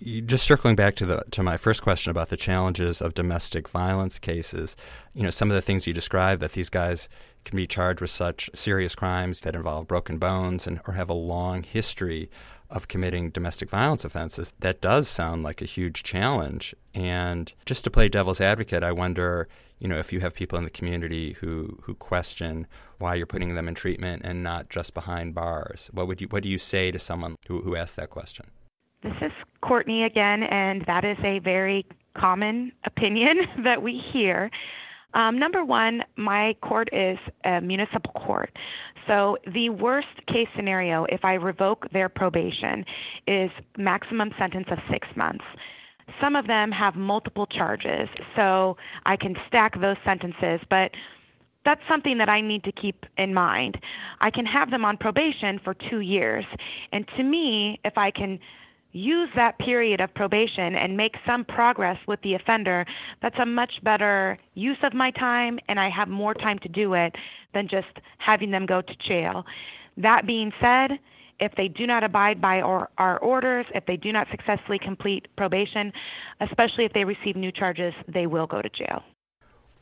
just 0.00 0.44
circling 0.44 0.76
back 0.76 0.96
to 0.96 1.06
the 1.06 1.24
to 1.30 1.42
my 1.42 1.56
first 1.56 1.82
question 1.82 2.10
about 2.10 2.28
the 2.28 2.36
challenges 2.36 3.00
of 3.00 3.14
domestic 3.14 3.68
violence 3.68 4.18
cases, 4.18 4.76
you 5.14 5.22
know, 5.22 5.30
some 5.30 5.50
of 5.50 5.54
the 5.54 5.62
things 5.62 5.86
you 5.86 5.94
described 5.94 6.42
that 6.42 6.52
these 6.52 6.70
guys 6.70 7.08
can 7.44 7.56
be 7.56 7.66
charged 7.66 8.00
with 8.00 8.10
such 8.10 8.50
serious 8.54 8.94
crimes 8.94 9.40
that 9.40 9.54
involve 9.54 9.86
broken 9.86 10.18
bones 10.18 10.66
and 10.66 10.80
or 10.88 10.94
have 10.94 11.08
a 11.08 11.14
long 11.14 11.62
history 11.62 12.28
of 12.70 12.88
committing 12.88 13.30
domestic 13.30 13.70
violence 13.70 14.04
offenses. 14.04 14.52
That 14.60 14.80
does 14.80 15.06
sound 15.06 15.44
like 15.44 15.62
a 15.62 15.66
huge 15.66 16.02
challenge. 16.02 16.74
And 16.92 17.52
just 17.66 17.84
to 17.84 17.90
play 17.90 18.08
devil's 18.08 18.40
advocate, 18.40 18.82
I 18.82 18.92
wonder, 18.92 19.48
you 19.78 19.86
know, 19.86 19.98
if 19.98 20.12
you 20.12 20.20
have 20.20 20.34
people 20.34 20.58
in 20.58 20.64
the 20.64 20.70
community 20.70 21.34
who 21.34 21.78
who 21.82 21.94
question 21.94 22.66
why 22.98 23.14
you're 23.14 23.26
putting 23.26 23.54
them 23.54 23.68
in 23.68 23.74
treatment 23.74 24.22
and 24.24 24.42
not 24.42 24.70
just 24.70 24.92
behind 24.92 25.34
bars. 25.34 25.88
What 25.92 26.08
would 26.08 26.20
you 26.20 26.26
what 26.28 26.42
do 26.42 26.48
you 26.48 26.58
say 26.58 26.90
to 26.90 26.98
someone 26.98 27.36
who 27.46 27.62
who 27.62 27.76
asks 27.76 27.94
that 27.94 28.10
question? 28.10 28.46
This 29.04 29.12
is 29.20 29.32
Courtney 29.60 30.04
again, 30.04 30.44
and 30.44 30.82
that 30.86 31.04
is 31.04 31.18
a 31.22 31.38
very 31.40 31.84
common 32.16 32.72
opinion 32.86 33.36
that 33.62 33.82
we 33.82 34.02
hear. 34.10 34.50
Um, 35.12 35.38
number 35.38 35.62
one, 35.62 36.02
my 36.16 36.56
court 36.62 36.88
is 36.90 37.18
a 37.44 37.60
municipal 37.60 38.12
court. 38.14 38.56
So 39.06 39.36
the 39.52 39.68
worst 39.68 40.08
case 40.26 40.48
scenario, 40.56 41.04
if 41.10 41.22
I 41.22 41.34
revoke 41.34 41.86
their 41.92 42.08
probation, 42.08 42.86
is 43.26 43.50
maximum 43.76 44.30
sentence 44.38 44.68
of 44.70 44.78
six 44.90 45.06
months. 45.14 45.44
Some 46.18 46.34
of 46.34 46.46
them 46.46 46.72
have 46.72 46.96
multiple 46.96 47.46
charges, 47.46 48.08
so 48.34 48.78
I 49.04 49.16
can 49.16 49.36
stack 49.46 49.78
those 49.78 49.98
sentences, 50.02 50.60
but 50.70 50.92
that's 51.66 51.82
something 51.88 52.16
that 52.16 52.30
I 52.30 52.40
need 52.40 52.64
to 52.64 52.72
keep 52.72 53.04
in 53.18 53.34
mind. 53.34 53.76
I 54.22 54.30
can 54.30 54.46
have 54.46 54.70
them 54.70 54.82
on 54.82 54.96
probation 54.96 55.60
for 55.62 55.74
two 55.74 56.00
years. 56.00 56.46
And 56.92 57.06
to 57.18 57.22
me, 57.22 57.80
if 57.84 57.98
I 57.98 58.10
can 58.10 58.38
use 58.94 59.28
that 59.34 59.58
period 59.58 60.00
of 60.00 60.14
probation 60.14 60.74
and 60.74 60.96
make 60.96 61.16
some 61.26 61.44
progress 61.44 61.98
with 62.06 62.22
the 62.22 62.34
offender, 62.34 62.86
that's 63.20 63.38
a 63.38 63.44
much 63.44 63.82
better 63.82 64.38
use 64.54 64.78
of 64.82 64.94
my 64.94 65.10
time, 65.10 65.58
and 65.68 65.78
I 65.78 65.90
have 65.90 66.08
more 66.08 66.32
time 66.32 66.60
to 66.60 66.68
do 66.68 66.94
it 66.94 67.16
than 67.52 67.68
just 67.68 67.88
having 68.18 68.52
them 68.52 68.66
go 68.66 68.80
to 68.80 68.96
jail. 68.96 69.44
That 69.96 70.26
being 70.26 70.52
said, 70.60 70.92
if 71.40 71.52
they 71.56 71.66
do 71.66 71.86
not 71.86 72.04
abide 72.04 72.40
by 72.40 72.60
our, 72.60 72.88
our 72.96 73.18
orders, 73.18 73.66
if 73.74 73.84
they 73.86 73.96
do 73.96 74.12
not 74.12 74.28
successfully 74.30 74.78
complete 74.78 75.26
probation, 75.36 75.92
especially 76.40 76.84
if 76.84 76.92
they 76.92 77.04
receive 77.04 77.34
new 77.34 77.50
charges, 77.50 77.92
they 78.06 78.26
will 78.28 78.46
go 78.46 78.62
to 78.62 78.68
jail. 78.68 79.02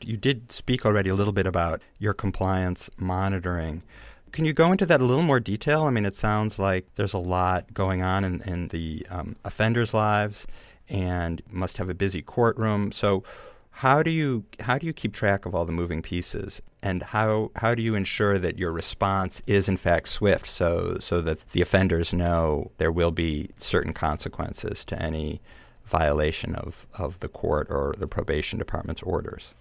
You 0.03 0.17
did 0.17 0.51
speak 0.51 0.85
already 0.85 1.09
a 1.09 1.15
little 1.15 1.33
bit 1.33 1.45
about 1.45 1.81
your 1.99 2.13
compliance 2.13 2.89
monitoring. 2.97 3.83
Can 4.33 4.45
you 4.45 4.53
go 4.53 4.71
into 4.71 4.87
that 4.87 4.99
a 4.99 5.05
little 5.05 5.23
more 5.23 5.39
detail? 5.39 5.83
I 5.83 5.91
mean, 5.91 6.07
it 6.07 6.15
sounds 6.15 6.57
like 6.57 6.87
there's 6.95 7.13
a 7.13 7.19
lot 7.19 7.71
going 7.71 8.01
on 8.01 8.25
in, 8.25 8.41
in 8.41 8.67
the 8.69 9.05
um, 9.11 9.35
offenders' 9.45 9.93
lives, 9.93 10.47
and 10.89 11.43
must 11.51 11.77
have 11.77 11.87
a 11.87 11.93
busy 11.93 12.23
courtroom. 12.23 12.91
So, 12.91 13.23
how 13.69 14.01
do 14.01 14.09
you 14.09 14.43
how 14.59 14.79
do 14.79 14.87
you 14.87 14.93
keep 14.93 15.13
track 15.13 15.45
of 15.45 15.53
all 15.53 15.65
the 15.65 15.71
moving 15.71 16.01
pieces, 16.01 16.63
and 16.81 17.03
how 17.03 17.51
how 17.57 17.75
do 17.75 17.83
you 17.83 17.93
ensure 17.93 18.39
that 18.39 18.57
your 18.57 18.71
response 18.71 19.43
is 19.45 19.69
in 19.69 19.77
fact 19.77 20.07
swift, 20.07 20.47
so 20.47 20.97
so 20.99 21.21
that 21.21 21.47
the 21.51 21.61
offenders 21.61 22.11
know 22.11 22.71
there 22.79 22.91
will 22.91 23.11
be 23.11 23.51
certain 23.59 23.93
consequences 23.93 24.83
to 24.85 24.99
any 24.99 25.41
violation 25.85 26.55
of, 26.55 26.87
of 26.95 27.19
the 27.19 27.27
court 27.27 27.67
or 27.69 27.93
the 27.99 28.07
probation 28.07 28.57
department's 28.57 29.03
orders? 29.03 29.53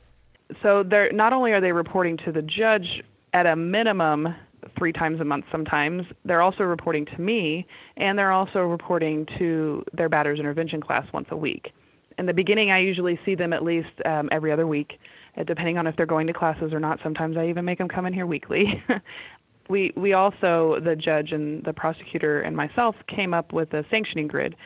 So 0.63 0.83
they're 0.83 1.13
not 1.13 1.35
only 1.35 1.53
are 1.53 1.61
they 1.61 1.73
reporting 1.73 2.17
to 2.19 2.33
the 2.33 2.43
judge 2.43 3.03
at 3.35 3.47
a 3.47 3.57
minimum 3.57 4.35
three 4.79 4.93
times 4.93 5.21
a 5.21 5.25
month 5.25 5.45
sometimes. 5.51 6.07
They're 6.25 6.43
also 6.43 6.65
reporting 6.65 7.05
to 7.07 7.21
me, 7.21 7.67
and 7.97 8.19
they're 8.19 8.33
also 8.33 8.61
reporting 8.61 9.27
to 9.39 9.85
their 9.93 10.09
batters 10.09 10.39
intervention 10.39 10.81
class 10.81 11.07
once 11.13 11.29
a 11.31 11.37
week. 11.37 11.73
In 12.19 12.27
the 12.27 12.35
beginning, 12.35 12.71
I 12.71 12.79
usually 12.79 13.19
see 13.25 13.35
them 13.35 13.53
at 13.53 13.63
least 13.63 13.91
um, 14.05 14.29
every 14.31 14.53
other 14.53 14.67
week, 14.67 14.99
uh, 15.37 15.45
depending 15.45 15.79
on 15.79 15.87
if 15.87 15.97
they're 15.97 16.07
going 16.07 16.27
to 16.27 16.33
classes 16.33 16.73
or 16.73 16.81
not. 16.81 17.01
Sometimes 17.03 17.37
I 17.37 17.49
even 17.49 17.65
make 17.65 17.79
them 17.79 17.89
come 17.89 18.07
in 18.07 18.13
here 18.13 18.27
weekly. 18.27 18.83
we 19.69 19.93
we 19.97 20.13
also 20.13 20.81
the 20.81 20.97
judge 20.97 21.33
and 21.33 21.65
the 21.65 21.73
prosecutor 21.73 22.41
and 22.41 22.57
myself 22.57 22.97
came 23.07 23.33
up 23.33 23.53
with 23.53 23.73
a 23.73 23.85
sanctioning 23.91 24.27
grid 24.27 24.57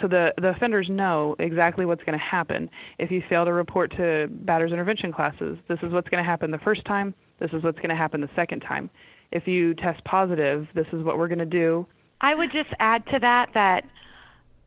so 0.00 0.08
the, 0.08 0.34
the 0.38 0.48
offenders 0.48 0.88
know 0.88 1.36
exactly 1.38 1.86
what's 1.86 2.02
going 2.02 2.18
to 2.18 2.24
happen. 2.24 2.68
If 2.98 3.10
you 3.10 3.22
fail 3.28 3.44
to 3.44 3.52
report 3.52 3.96
to 3.96 4.28
batters 4.30 4.72
intervention 4.72 5.12
classes, 5.12 5.58
this 5.68 5.78
is 5.82 5.92
what's 5.92 6.08
going 6.08 6.22
to 6.22 6.28
happen 6.28 6.50
the 6.50 6.58
first 6.58 6.84
time, 6.84 7.14
this 7.38 7.50
is 7.52 7.62
what's 7.62 7.78
going 7.78 7.90
to 7.90 7.96
happen 7.96 8.20
the 8.20 8.30
second 8.34 8.60
time. 8.60 8.90
If 9.32 9.46
you 9.46 9.74
test 9.74 10.02
positive, 10.04 10.68
this 10.74 10.86
is 10.92 11.02
what 11.02 11.18
we're 11.18 11.28
going 11.28 11.38
to 11.38 11.46
do. 11.46 11.86
I 12.20 12.34
would 12.34 12.52
just 12.52 12.70
add 12.78 13.06
to 13.06 13.18
that 13.20 13.50
that 13.54 13.84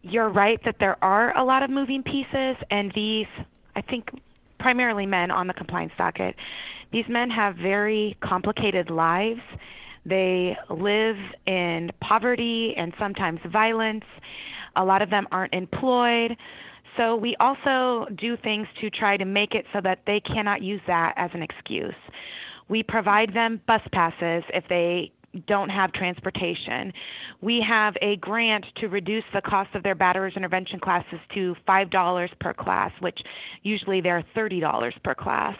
you're 0.01 0.29
right 0.29 0.63
that 0.63 0.77
there 0.79 0.97
are 1.03 1.35
a 1.37 1.43
lot 1.43 1.63
of 1.63 1.69
moving 1.69 2.03
pieces, 2.03 2.55
and 2.69 2.91
these, 2.93 3.27
I 3.75 3.81
think, 3.81 4.09
primarily 4.59 5.05
men 5.05 5.31
on 5.31 5.47
the 5.47 5.53
compliance 5.53 5.93
docket, 5.97 6.35
these 6.91 7.07
men 7.07 7.29
have 7.29 7.55
very 7.55 8.17
complicated 8.21 8.89
lives. 8.89 9.41
They 10.05 10.57
live 10.69 11.17
in 11.45 11.91
poverty 12.01 12.73
and 12.77 12.93
sometimes 12.97 13.39
violence. 13.45 14.05
A 14.75 14.83
lot 14.83 15.01
of 15.01 15.09
them 15.09 15.27
aren't 15.31 15.53
employed. 15.53 16.37
So 16.97 17.15
we 17.15 17.35
also 17.39 18.07
do 18.15 18.35
things 18.35 18.67
to 18.81 18.89
try 18.89 19.17
to 19.17 19.25
make 19.25 19.55
it 19.55 19.65
so 19.71 19.81
that 19.81 19.99
they 20.05 20.19
cannot 20.19 20.61
use 20.61 20.81
that 20.87 21.13
as 21.17 21.31
an 21.33 21.43
excuse. 21.43 21.95
We 22.69 22.83
provide 22.83 23.33
them 23.33 23.61
bus 23.67 23.81
passes 23.91 24.43
if 24.53 24.67
they 24.69 25.11
don't 25.45 25.69
have 25.69 25.91
transportation. 25.91 26.93
We 27.41 27.61
have 27.61 27.95
a 28.01 28.15
grant 28.17 28.65
to 28.75 28.87
reduce 28.87 29.25
the 29.33 29.41
cost 29.41 29.75
of 29.75 29.83
their 29.83 29.95
batterers 29.95 30.35
intervention 30.35 30.79
classes 30.79 31.19
to 31.33 31.55
$5 31.67 32.39
per 32.39 32.53
class, 32.53 32.91
which 32.99 33.23
usually 33.63 34.01
they're 34.01 34.23
$30 34.35 35.03
per 35.03 35.13
class. 35.13 35.57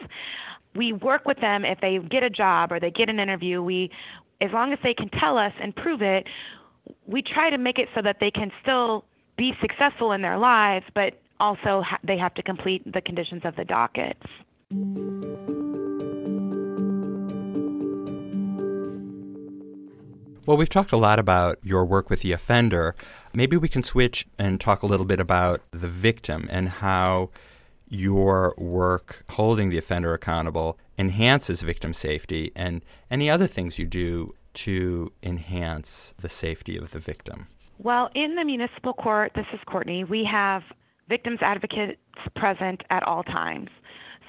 We 0.76 0.94
work 0.94 1.26
with 1.26 1.40
them 1.40 1.66
if 1.66 1.82
they 1.82 2.00
get 2.00 2.24
a 2.24 2.30
job 2.30 2.72
or 2.72 2.80
they 2.80 2.92
get 2.92 3.10
an 3.10 3.20
interview. 3.20 3.62
We 3.62 3.92
as 4.42 4.52
long 4.52 4.72
as 4.72 4.80
they 4.84 4.94
can 4.94 5.10
tell 5.10 5.38
us 5.38 5.54
and 5.60 5.76
prove 5.76 6.02
it, 6.02 6.28
we 7.06 7.22
try 7.22 7.50
to 7.50 7.58
make 7.58 7.78
it 7.78 7.90
so 7.94 8.02
that 8.02 8.20
they 8.20 8.32
can 8.32 8.52
still 8.62 9.04
be 9.36 9.56
successful 9.62 10.12
in 10.12 10.22
their 10.22 10.38
lives, 10.38 10.86
but 10.94 11.20
also 11.40 11.82
ha- 11.82 12.00
they 12.04 12.18
have 12.18 12.34
to 12.36 12.44
complete 12.44 12.90
the 12.92 13.02
conditions 13.02 13.44
of 13.46 13.56
the 13.56 13.66
docket. 13.66 14.18
Well, 20.50 20.58
we've 20.58 20.68
talked 20.68 20.92
a 20.92 20.98
lot 20.98 21.20
about 21.20 21.60
your 21.62 21.86
work 21.86 22.10
with 22.10 22.22
the 22.22 22.32
offender. 22.32 22.96
Maybe 23.36 23.56
we 23.56 23.70
can 23.70 23.84
switch 23.84 24.26
and 24.40 24.60
talk 24.60 24.82
a 24.82 24.88
little 24.88 25.06
bit 25.06 25.20
about 25.20 25.62
the 25.70 25.88
victim 25.88 26.48
and 26.50 26.70
how 26.70 27.30
your 27.88 28.56
work 28.58 29.26
holding 29.30 29.70
the 29.70 29.78
offender 29.78 30.12
accountable 30.12 30.80
enhances 30.98 31.62
victim 31.62 31.94
safety 31.94 32.52
and 32.56 32.84
any 33.12 33.30
other 33.30 33.46
things 33.46 33.78
you 33.78 33.86
do 33.86 34.34
to 34.56 35.12
enhance 35.22 36.16
the 36.18 36.30
safety 36.30 36.76
of 36.76 36.90
the 36.94 37.00
victim. 37.00 37.46
Well, 37.78 38.10
in 38.16 38.34
the 38.34 38.44
municipal 38.44 38.94
court, 38.94 39.34
this 39.36 39.46
is 39.54 39.60
Courtney, 39.68 40.04
we 40.04 40.24
have 40.24 40.64
victims 41.08 41.38
advocates 41.44 42.02
present 42.36 42.82
at 42.90 43.04
all 43.04 43.22
times. 43.22 43.70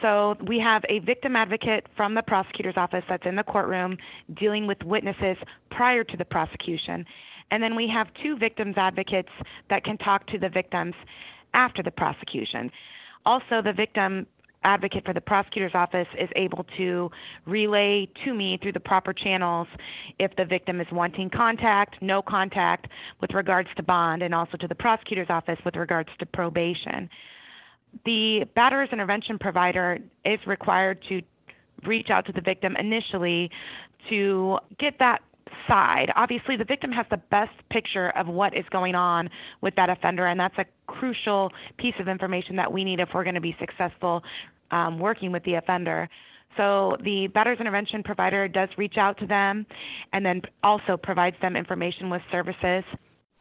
So 0.00 0.36
we 0.40 0.58
have 0.60 0.84
a 0.88 1.00
victim 1.00 1.36
advocate 1.36 1.86
from 1.96 2.14
the 2.14 2.22
prosecutor's 2.22 2.76
office 2.76 3.04
that's 3.08 3.26
in 3.26 3.36
the 3.36 3.42
courtroom 3.42 3.98
dealing 4.34 4.66
with 4.66 4.82
witnesses 4.82 5.36
prior 5.70 6.04
to 6.04 6.16
the 6.16 6.24
prosecution. 6.24 7.04
And 7.50 7.62
then 7.62 7.74
we 7.74 7.88
have 7.88 8.12
two 8.14 8.36
victims 8.36 8.76
advocates 8.78 9.30
that 9.68 9.84
can 9.84 9.98
talk 9.98 10.26
to 10.28 10.38
the 10.38 10.48
victims 10.48 10.94
after 11.52 11.82
the 11.82 11.90
prosecution. 11.90 12.70
Also, 13.26 13.60
the 13.60 13.72
victim 13.72 14.26
advocate 14.62 15.04
for 15.04 15.12
the 15.12 15.20
prosecutor's 15.20 15.74
office 15.74 16.08
is 16.18 16.28
able 16.36 16.64
to 16.76 17.10
relay 17.46 18.06
to 18.24 18.34
me 18.34 18.58
through 18.58 18.72
the 18.72 18.80
proper 18.80 19.12
channels 19.12 19.66
if 20.18 20.34
the 20.36 20.44
victim 20.44 20.80
is 20.80 20.86
wanting 20.92 21.30
contact, 21.30 22.00
no 22.02 22.20
contact 22.20 22.88
with 23.20 23.32
regards 23.32 23.68
to 23.76 23.82
bond, 23.82 24.22
and 24.22 24.34
also 24.34 24.56
to 24.58 24.68
the 24.68 24.74
prosecutor's 24.74 25.30
office 25.30 25.58
with 25.64 25.76
regards 25.76 26.10
to 26.18 26.26
probation 26.26 27.08
the 28.04 28.46
batterer's 28.56 28.92
intervention 28.92 29.38
provider 29.38 29.98
is 30.24 30.38
required 30.46 31.02
to 31.08 31.22
reach 31.84 32.10
out 32.10 32.26
to 32.26 32.32
the 32.32 32.40
victim 32.40 32.76
initially 32.76 33.50
to 34.08 34.58
get 34.78 34.98
that 34.98 35.22
side. 35.66 36.12
Obviously, 36.16 36.56
the 36.56 36.64
victim 36.64 36.92
has 36.92 37.06
the 37.10 37.16
best 37.16 37.52
picture 37.70 38.10
of 38.10 38.28
what 38.28 38.56
is 38.56 38.64
going 38.70 38.94
on 38.94 39.28
with 39.60 39.74
that 39.76 39.90
offender, 39.90 40.26
and 40.26 40.38
that's 40.38 40.58
a 40.58 40.66
crucial 40.86 41.52
piece 41.76 41.94
of 41.98 42.08
information 42.08 42.56
that 42.56 42.72
we 42.72 42.84
need 42.84 43.00
if 43.00 43.10
we're 43.14 43.24
going 43.24 43.34
to 43.34 43.40
be 43.40 43.56
successful 43.58 44.22
um, 44.70 44.98
working 44.98 45.32
with 45.32 45.42
the 45.44 45.54
offender. 45.54 46.08
So 46.56 46.96
the 47.00 47.28
batterer's 47.28 47.60
intervention 47.60 48.02
provider 48.02 48.48
does 48.48 48.68
reach 48.76 48.96
out 48.96 49.18
to 49.18 49.26
them 49.26 49.66
and 50.12 50.26
then 50.26 50.42
also 50.62 50.96
provides 50.96 51.36
them 51.40 51.56
information 51.56 52.10
with 52.10 52.22
services. 52.30 52.84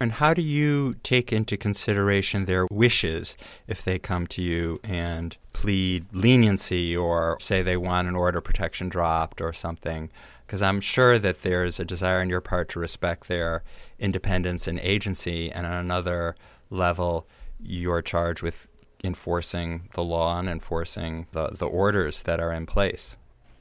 And 0.01 0.13
how 0.13 0.33
do 0.33 0.41
you 0.41 0.95
take 1.03 1.33
into 1.33 1.57
consideration 1.57 2.45
their 2.45 2.65
wishes 2.71 3.35
if 3.67 3.83
they 3.83 3.99
come 3.99 4.27
to 4.27 4.41
you 4.41 4.79
and 4.81 5.35
plead 5.51 6.05
leniency 6.13 6.95
or 6.95 7.37
say 7.41 7.61
they 7.61 7.75
want 7.75 8.07
an 8.07 8.15
order 8.15 8.39
protection 8.39 8.87
dropped 8.87 9.41
or 9.41 9.51
something? 9.51 10.09
Because 10.47 10.61
I'm 10.61 10.79
sure 10.79 11.19
that 11.19 11.41
there's 11.41 11.81
a 11.81 11.85
desire 11.85 12.21
on 12.21 12.29
your 12.29 12.39
part 12.39 12.69
to 12.69 12.79
respect 12.79 13.27
their 13.27 13.61
independence 13.99 14.67
and 14.67 14.79
agency, 14.79 15.51
and 15.51 15.67
on 15.67 15.73
another 15.73 16.37
level, 16.69 17.27
you're 17.61 18.01
charged 18.01 18.41
with 18.41 18.69
enforcing 19.03 19.89
the 19.95 20.03
law 20.03 20.39
and 20.39 20.47
enforcing 20.47 21.27
the, 21.33 21.49
the 21.49 21.67
orders 21.67 22.21
that 22.21 22.39
are 22.39 22.53
in 22.53 22.65
place. 22.65 23.17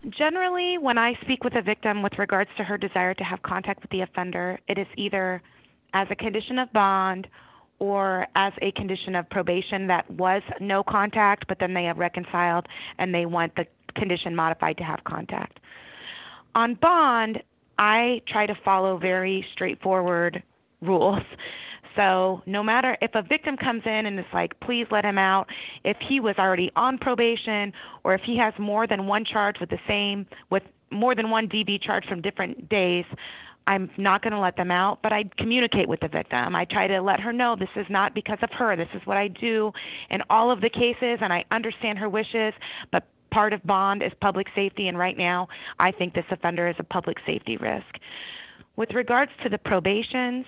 Generally, 0.09 0.79
when 0.79 0.99
I 0.99 1.15
speak 1.21 1.43
with 1.43 1.57
a 1.57 1.63
victim 1.63 2.03
with 2.03 2.17
regards 2.17 2.51
to 2.59 2.65
her 2.65 2.79
desire 2.79 3.15
to 3.15 3.25
have 3.25 3.43
contact 3.43 3.83
with 3.83 3.91
the 3.91 4.03
offender, 4.03 4.61
it 4.69 4.79
is 4.79 4.87
either 4.97 5.43
as 5.95 6.09
a 6.11 6.17
condition 6.17 6.59
of 6.59 6.73
bond 6.73 7.29
or 7.79 8.27
as 8.35 8.53
a 8.61 8.73
condition 8.73 9.15
of 9.15 9.29
probation 9.31 9.87
that 9.87 10.11
was 10.11 10.43
no 10.61 10.83
contact, 10.83 11.47
but 11.47 11.59
then 11.59 11.75
they 11.75 11.85
have 11.85 11.99
reconciled 11.99 12.67
and 12.99 13.15
they 13.15 13.27
want 13.27 13.55
the 13.57 13.67
condition 13.95 14.35
modified 14.35 14.77
to 14.77 14.85
have 14.85 15.03
contact. 15.05 15.61
On 16.55 16.75
bond, 16.75 17.43
I 17.79 18.23
try 18.27 18.47
to 18.47 18.55
follow 18.65 18.97
very 18.99 19.47
straightforward 19.53 20.43
rules. 20.83 21.23
So, 21.97 22.43
no 22.47 22.63
matter 22.63 22.97
if 23.01 23.15
a 23.15 23.23
victim 23.23 23.57
comes 23.57 23.83
in 23.85 24.07
and 24.07 24.19
is 24.19 24.25
like, 24.33 24.59
please 24.61 24.87
let 24.91 25.05
him 25.05 25.19
out, 25.19 25.49
if 25.85 25.97
he 26.01 26.21
was 26.21 26.37
already 26.39 26.71
on 26.77 26.99
probation 26.99 27.73
or 28.05 28.15
if 28.15 28.21
he 28.23 28.37
has 28.39 28.55
more 28.59 28.87
than 28.87 29.07
one 29.07 29.25
charge 29.25 29.59
with 29.59 29.71
the 29.71 29.81
same, 29.89 30.27
with 30.51 30.63
more 30.91 31.15
than 31.15 31.31
one 31.31 31.49
DV 31.49 31.83
charge 31.83 32.07
from 32.07 32.21
different 32.21 32.69
days, 32.69 33.05
I'm 33.69 33.91
not 33.99 34.23
going 34.23 34.33
to 34.33 34.41
let 34.41 34.57
them 34.57 34.71
out, 34.71 35.01
but 35.03 35.13
I 35.13 35.25
communicate 35.37 35.91
with 35.91 36.01
the 36.01 36.09
victim. 36.09 36.57
I 36.57 36.65
try 36.65 36.87
to 36.87 37.03
let 37.03 37.21
her 37.21 37.35
know 37.35 37.55
this 37.55 37.69
is 37.77 37.85
not 37.91 38.15
because 38.15 38.39
of 38.41 38.51
her. 38.53 38.75
This 38.77 38.89
is 38.95 39.03
what 39.05 39.19
I 39.19 39.29
do 39.29 39.73
in 40.09 40.23
all 40.31 40.51
of 40.51 40.63
the 40.63 40.71
cases, 40.71 41.19
and 41.21 41.35
I 41.35 41.45
understand 41.51 41.99
her 41.99 42.09
wishes, 42.09 42.55
but 42.91 43.07
part 43.31 43.53
of 43.53 43.63
bond 43.67 44.03
is 44.03 44.11
public 44.23 44.47
safety, 44.55 44.89
and 44.89 44.97
right 44.97 45.19
now 45.19 45.49
I 45.79 45.93
think 45.93 46.15
this 46.15 46.25
offender 46.31 46.67
is 46.67 46.77
a 46.79 46.83
public 46.83 47.19
safety 47.27 47.59
risk. 47.59 47.99
With 48.77 48.93
regards 48.95 49.33
to 49.43 49.51
the 49.51 49.59
probations, 49.59 50.47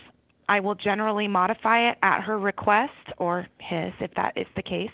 I 0.48 0.60
will 0.60 0.74
generally 0.74 1.28
modify 1.28 1.90
it 1.90 1.98
at 2.02 2.22
her 2.22 2.38
request 2.38 3.12
or 3.18 3.46
his 3.58 3.92
if 4.00 4.14
that 4.14 4.32
is 4.34 4.46
the 4.56 4.62
case. 4.62 4.90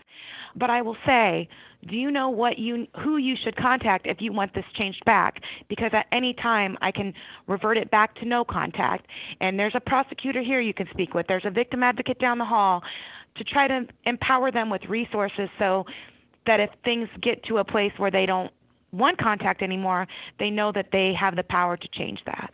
But 0.56 0.68
I 0.68 0.82
will 0.82 0.96
say 1.06 1.48
do 1.86 1.96
you 1.96 2.10
know 2.10 2.28
what 2.28 2.58
you 2.58 2.86
who 2.98 3.16
you 3.16 3.36
should 3.36 3.56
contact 3.56 4.06
if 4.06 4.20
you 4.20 4.32
want 4.32 4.54
this 4.54 4.64
changed 4.74 5.04
back 5.04 5.40
because 5.68 5.90
at 5.92 6.06
any 6.12 6.34
time 6.34 6.76
I 6.80 6.90
can 6.90 7.14
revert 7.46 7.78
it 7.78 7.90
back 7.90 8.14
to 8.16 8.24
no 8.24 8.44
contact 8.44 9.06
and 9.40 9.58
there's 9.58 9.74
a 9.74 9.80
prosecutor 9.80 10.42
here 10.42 10.60
you 10.60 10.74
can 10.74 10.88
speak 10.90 11.14
with 11.14 11.26
there's 11.26 11.44
a 11.44 11.50
victim 11.50 11.82
advocate 11.82 12.18
down 12.18 12.38
the 12.38 12.44
hall 12.44 12.82
to 13.36 13.44
try 13.44 13.68
to 13.68 13.86
empower 14.04 14.50
them 14.50 14.70
with 14.70 14.84
resources 14.86 15.48
so 15.58 15.86
that 16.46 16.60
if 16.60 16.70
things 16.84 17.08
get 17.20 17.42
to 17.44 17.58
a 17.58 17.64
place 17.64 17.92
where 17.96 18.10
they 18.10 18.26
don't 18.26 18.52
want 18.92 19.18
contact 19.18 19.62
anymore 19.62 20.06
they 20.38 20.50
know 20.50 20.72
that 20.72 20.88
they 20.92 21.12
have 21.12 21.36
the 21.36 21.44
power 21.44 21.76
to 21.76 21.88
change 21.88 22.20
that 22.26 22.52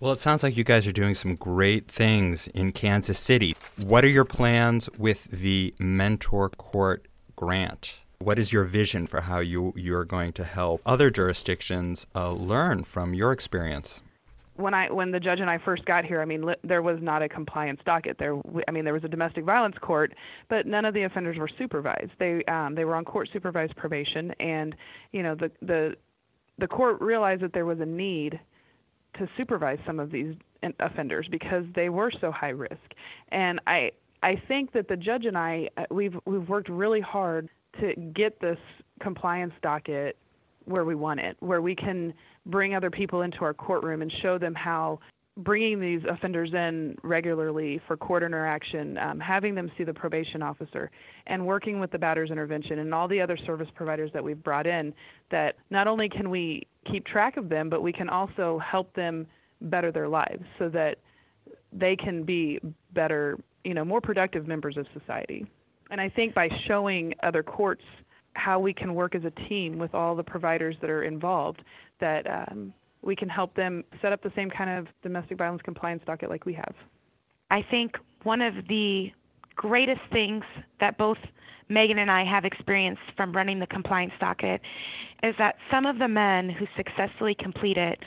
well, 0.00 0.10
it 0.10 0.18
sounds 0.18 0.42
like 0.42 0.56
you 0.56 0.64
guys 0.64 0.84
are 0.88 0.92
doing 0.92 1.14
some 1.14 1.36
great 1.36 1.86
things 1.86 2.48
in 2.48 2.72
Kansas 2.72 3.20
City. 3.20 3.54
What 3.76 4.02
are 4.02 4.08
your 4.08 4.24
plans 4.24 4.90
with 4.98 5.26
the 5.30 5.72
Mentor 5.78 6.48
Court 6.48 7.06
grant? 7.36 8.00
What 8.22 8.38
is 8.38 8.52
your 8.52 8.62
vision 8.62 9.08
for 9.08 9.22
how 9.22 9.40
you 9.40 9.72
you're 9.74 10.04
going 10.04 10.32
to 10.34 10.44
help 10.44 10.80
other 10.86 11.10
jurisdictions 11.10 12.06
uh, 12.14 12.30
learn 12.30 12.84
from 12.84 13.14
your 13.14 13.32
experience? 13.32 14.00
When 14.54 14.74
I 14.74 14.92
when 14.92 15.10
the 15.10 15.18
judge 15.18 15.40
and 15.40 15.50
I 15.50 15.58
first 15.58 15.84
got 15.86 16.04
here, 16.04 16.22
I 16.22 16.24
mean, 16.24 16.42
li- 16.42 16.54
there 16.62 16.82
was 16.82 16.98
not 17.02 17.22
a 17.22 17.28
compliance 17.28 17.80
docket. 17.84 18.18
There, 18.18 18.40
I 18.68 18.70
mean, 18.70 18.84
there 18.84 18.94
was 18.94 19.02
a 19.02 19.08
domestic 19.08 19.44
violence 19.44 19.74
court, 19.80 20.14
but 20.48 20.66
none 20.66 20.84
of 20.84 20.94
the 20.94 21.02
offenders 21.02 21.36
were 21.36 21.50
supervised. 21.58 22.12
They 22.20 22.44
um, 22.44 22.76
they 22.76 22.84
were 22.84 22.94
on 22.94 23.04
court 23.04 23.28
supervised 23.32 23.74
probation, 23.74 24.30
and 24.38 24.76
you 25.10 25.24
know 25.24 25.34
the 25.34 25.50
the 25.60 25.96
the 26.58 26.68
court 26.68 27.00
realized 27.00 27.42
that 27.42 27.52
there 27.52 27.66
was 27.66 27.80
a 27.80 27.86
need 27.86 28.38
to 29.18 29.28
supervise 29.36 29.80
some 29.84 29.98
of 29.98 30.12
these 30.12 30.36
offenders 30.78 31.26
because 31.28 31.64
they 31.74 31.88
were 31.88 32.12
so 32.20 32.30
high 32.30 32.50
risk. 32.50 32.94
And 33.32 33.58
I 33.66 33.90
I 34.22 34.40
think 34.46 34.74
that 34.74 34.86
the 34.86 34.96
judge 34.96 35.24
and 35.24 35.36
I 35.36 35.70
uh, 35.76 35.86
we've 35.90 36.14
we've 36.24 36.48
worked 36.48 36.68
really 36.68 37.00
hard 37.00 37.48
to 37.80 37.94
get 38.14 38.40
this 38.40 38.58
compliance 39.00 39.54
docket 39.62 40.16
where 40.64 40.84
we 40.84 40.94
want 40.94 41.20
it, 41.20 41.36
where 41.40 41.60
we 41.60 41.74
can 41.74 42.12
bring 42.46 42.74
other 42.74 42.90
people 42.90 43.22
into 43.22 43.38
our 43.38 43.54
courtroom 43.54 44.02
and 44.02 44.12
show 44.22 44.38
them 44.38 44.54
how 44.54 44.98
bringing 45.38 45.80
these 45.80 46.02
offenders 46.10 46.52
in 46.52 46.94
regularly 47.02 47.80
for 47.86 47.96
court 47.96 48.22
interaction, 48.22 48.98
um, 48.98 49.18
having 49.18 49.54
them 49.54 49.70
see 49.78 49.84
the 49.84 49.94
probation 49.94 50.42
officer, 50.42 50.90
and 51.26 51.44
working 51.44 51.80
with 51.80 51.90
the 51.90 51.98
Batters 51.98 52.30
Intervention 52.30 52.80
and 52.80 52.92
all 52.92 53.08
the 53.08 53.20
other 53.20 53.38
service 53.46 53.68
providers 53.74 54.10
that 54.12 54.22
we've 54.22 54.42
brought 54.42 54.66
in, 54.66 54.92
that 55.30 55.56
not 55.70 55.86
only 55.86 56.08
can 56.08 56.28
we 56.28 56.66
keep 56.90 57.06
track 57.06 57.38
of 57.38 57.48
them, 57.48 57.70
but 57.70 57.82
we 57.82 57.92
can 57.92 58.10
also 58.10 58.58
help 58.58 58.94
them 58.94 59.26
better 59.62 59.90
their 59.90 60.08
lives 60.08 60.44
so 60.58 60.68
that 60.68 60.98
they 61.72 61.96
can 61.96 62.24
be 62.24 62.60
better, 62.92 63.38
you 63.64 63.72
know, 63.72 63.84
more 63.84 64.00
productive 64.00 64.46
members 64.46 64.76
of 64.76 64.86
society. 64.98 65.46
And 65.92 66.00
I 66.00 66.08
think 66.08 66.34
by 66.34 66.48
showing 66.66 67.12
other 67.22 67.42
courts 67.42 67.84
how 68.32 68.58
we 68.58 68.72
can 68.72 68.94
work 68.94 69.14
as 69.14 69.24
a 69.24 69.48
team 69.48 69.78
with 69.78 69.94
all 69.94 70.16
the 70.16 70.24
providers 70.24 70.74
that 70.80 70.88
are 70.88 71.04
involved, 71.04 71.62
that 72.00 72.26
um, 72.26 72.72
we 73.02 73.14
can 73.14 73.28
help 73.28 73.54
them 73.54 73.84
set 74.00 74.10
up 74.10 74.22
the 74.22 74.32
same 74.34 74.48
kind 74.48 74.70
of 74.70 74.86
domestic 75.02 75.36
violence 75.36 75.60
compliance 75.62 76.02
docket 76.06 76.30
like 76.30 76.46
we 76.46 76.54
have. 76.54 76.74
I 77.50 77.62
think 77.70 77.98
one 78.22 78.40
of 78.40 78.54
the 78.68 79.12
greatest 79.54 80.00
things 80.10 80.44
that 80.80 80.96
both 80.96 81.18
Megan 81.68 81.98
and 81.98 82.10
I 82.10 82.24
have 82.24 82.46
experienced 82.46 83.02
from 83.14 83.36
running 83.36 83.58
the 83.58 83.66
compliance 83.66 84.14
docket 84.18 84.62
is 85.22 85.34
that 85.36 85.56
some 85.70 85.84
of 85.84 85.98
the 85.98 86.08
men 86.08 86.48
who 86.48 86.66
successfully 86.74 87.34
complete 87.34 87.76
it 87.76 87.98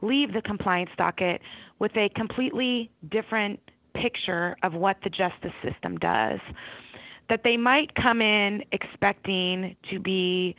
leave 0.00 0.32
the 0.32 0.40
compliance 0.40 0.90
docket 0.96 1.42
with 1.78 1.94
a 1.94 2.08
completely 2.10 2.90
different 3.10 3.60
picture 3.92 4.56
of 4.62 4.72
what 4.72 4.96
the 5.04 5.10
justice 5.10 5.52
system 5.62 5.98
does. 5.98 6.40
That 7.28 7.42
they 7.42 7.56
might 7.56 7.94
come 7.94 8.20
in 8.20 8.64
expecting 8.72 9.76
to 9.90 9.98
be, 9.98 10.56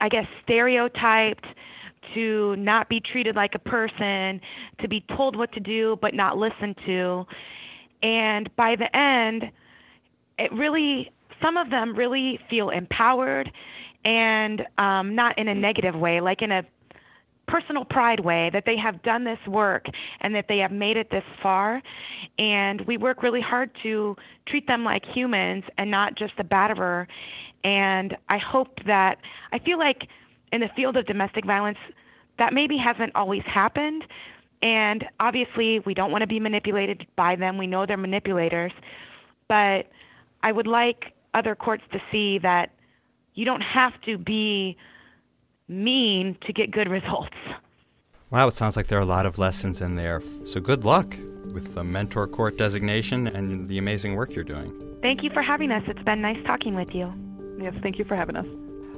I 0.00 0.08
guess, 0.08 0.26
stereotyped 0.42 1.44
to 2.14 2.56
not 2.56 2.88
be 2.88 3.00
treated 3.00 3.36
like 3.36 3.54
a 3.54 3.58
person, 3.58 4.40
to 4.80 4.88
be 4.88 5.04
told 5.16 5.36
what 5.36 5.52
to 5.52 5.60
do 5.60 5.98
but 6.00 6.14
not 6.14 6.38
listened 6.38 6.76
to. 6.86 7.26
And 8.02 8.54
by 8.56 8.76
the 8.76 8.94
end, 8.96 9.50
it 10.38 10.52
really, 10.52 11.10
some 11.42 11.56
of 11.56 11.70
them 11.70 11.94
really 11.94 12.38
feel 12.50 12.70
empowered 12.70 13.50
and 14.04 14.66
um, 14.78 15.14
not 15.14 15.38
in 15.38 15.48
a 15.48 15.54
negative 15.54 15.94
way, 15.94 16.20
like 16.20 16.42
in 16.42 16.52
a 16.52 16.64
personal 17.46 17.84
pride 17.84 18.20
way 18.20 18.50
that 18.52 18.64
they 18.64 18.76
have 18.76 19.02
done 19.02 19.24
this 19.24 19.38
work 19.46 19.86
and 20.20 20.34
that 20.34 20.48
they 20.48 20.58
have 20.58 20.72
made 20.72 20.96
it 20.96 21.10
this 21.10 21.24
far. 21.42 21.82
And 22.38 22.80
we 22.82 22.96
work 22.96 23.22
really 23.22 23.40
hard 23.40 23.70
to 23.82 24.16
treat 24.46 24.66
them 24.66 24.84
like 24.84 25.04
humans 25.04 25.64
and 25.78 25.90
not 25.90 26.14
just 26.14 26.34
a 26.38 26.44
batterer. 26.44 27.06
And 27.62 28.16
I 28.28 28.38
hope 28.38 28.80
that, 28.86 29.18
I 29.52 29.58
feel 29.58 29.78
like 29.78 30.08
in 30.52 30.60
the 30.60 30.70
field 30.76 30.96
of 30.96 31.06
domestic 31.06 31.44
violence, 31.44 31.78
that 32.38 32.52
maybe 32.52 32.76
hasn't 32.76 33.12
always 33.14 33.42
happened. 33.42 34.04
And 34.62 35.06
obviously, 35.20 35.80
we 35.80 35.94
don't 35.94 36.10
want 36.10 36.22
to 36.22 36.26
be 36.26 36.40
manipulated 36.40 37.06
by 37.16 37.36
them. 37.36 37.58
We 37.58 37.66
know 37.66 37.86
they're 37.86 37.96
manipulators. 37.96 38.72
But 39.48 39.86
I 40.42 40.52
would 40.52 40.66
like 40.66 41.12
other 41.34 41.54
courts 41.54 41.84
to 41.92 42.00
see 42.10 42.38
that 42.38 42.70
you 43.34 43.44
don't 43.44 43.62
have 43.62 44.00
to 44.02 44.16
be 44.16 44.76
mean 45.68 46.36
to 46.46 46.52
get 46.52 46.70
good 46.70 46.88
results. 46.88 47.36
Wow, 48.30 48.48
it 48.48 48.54
sounds 48.54 48.76
like 48.76 48.88
there 48.88 48.98
are 48.98 49.02
a 49.02 49.06
lot 49.06 49.26
of 49.26 49.38
lessons 49.38 49.80
in 49.80 49.96
there. 49.96 50.22
So 50.44 50.60
good 50.60 50.84
luck 50.84 51.16
with 51.52 51.74
the 51.74 51.84
mentor 51.84 52.26
court 52.26 52.58
designation 52.58 53.28
and 53.28 53.68
the 53.68 53.78
amazing 53.78 54.16
work 54.16 54.34
you're 54.34 54.44
doing. 54.44 54.72
Thank 55.02 55.22
you 55.22 55.30
for 55.30 55.42
having 55.42 55.70
us. 55.70 55.82
It's 55.86 56.02
been 56.02 56.20
nice 56.20 56.42
talking 56.44 56.74
with 56.74 56.94
you. 56.94 57.12
Yes, 57.60 57.74
thank 57.82 57.98
you 57.98 58.04
for 58.04 58.16
having 58.16 58.36
us. 58.36 58.46